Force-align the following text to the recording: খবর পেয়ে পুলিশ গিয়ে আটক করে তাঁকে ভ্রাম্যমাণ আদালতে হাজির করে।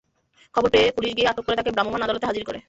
খবর 0.55 0.69
পেয়ে 0.69 0.87
পুলিশ 0.91 1.11
গিয়ে 1.15 1.27
আটক 1.27 1.43
করে 1.45 1.55
তাঁকে 1.55 1.71
ভ্রাম্যমাণ 1.71 2.01
আদালতে 2.01 2.25
হাজির 2.25 2.43
করে। 2.45 2.59